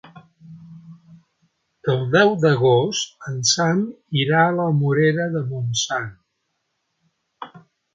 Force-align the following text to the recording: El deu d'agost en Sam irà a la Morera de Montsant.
El 1.93 2.01
deu 2.15 2.33
d'agost 2.47 3.29
en 3.33 3.39
Sam 3.53 3.87
irà 4.25 4.43
a 4.49 4.59
la 4.65 4.69
Morera 4.83 5.33
de 5.39 5.47
Montsant. 5.55 6.13